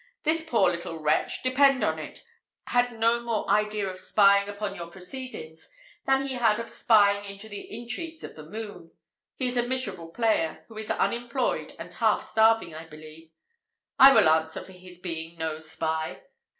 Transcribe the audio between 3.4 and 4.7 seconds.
idea of spying